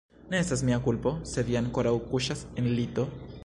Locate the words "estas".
0.43-0.63